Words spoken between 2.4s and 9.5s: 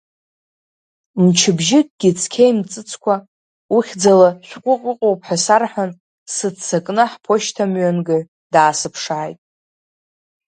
имҵыцкәа, ухьӡала шәҟәык ыҟоуп ҳәа сарҳәан, сыццакны ҳԥошьҭамҩангаҩ даасыԥшааит.